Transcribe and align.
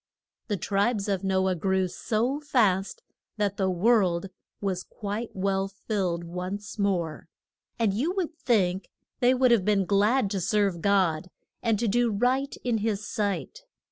The 0.47 0.57
tribes 0.57 1.07
of 1.07 1.23
No 1.23 1.47
ah 1.47 1.53
grew 1.53 1.87
so 1.87 2.39
fast 2.39 3.03
that 3.37 3.57
the 3.57 3.69
world 3.69 4.29
was 4.59 4.81
quite 4.81 5.29
well 5.35 5.67
filled 5.67 6.23
once 6.23 6.79
more. 6.79 7.27
[Illustration: 7.77 7.77
NO 7.77 7.77
AH'S 7.77 7.77
SAC 7.77 7.77
RI 7.77 7.85
FICE.] 7.85 7.85
And 7.85 8.01
you 8.01 8.15
would 8.15 8.35
think 8.83 8.89
they 9.19 9.33
would 9.35 9.51
have 9.51 9.63
been 9.65 9.85
glad 9.85 10.31
to 10.31 10.41
serve 10.41 10.81
God, 10.81 11.27
and 11.61 11.77
to 11.77 11.87
do 11.87 12.09
right 12.09 12.57
in 12.63 12.79
his 12.79 13.05
sight. 13.07 13.65